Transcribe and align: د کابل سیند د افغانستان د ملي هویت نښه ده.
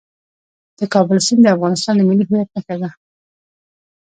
د 0.77 0.79
کابل 0.93 1.17
سیند 1.25 1.41
د 1.43 1.47
افغانستان 1.55 1.93
د 1.97 2.01
ملي 2.09 2.23
هویت 2.27 2.49
نښه 2.55 2.75
ده. 2.81 2.89